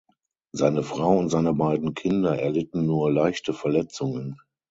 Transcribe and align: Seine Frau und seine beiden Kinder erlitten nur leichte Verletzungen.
Seine 0.51 0.81
Frau 0.81 1.15
und 1.19 1.29
seine 1.29 1.53
beiden 1.53 1.93
Kinder 1.93 2.39
erlitten 2.39 2.87
nur 2.87 3.11
leichte 3.13 3.53
Verletzungen. 3.53 4.41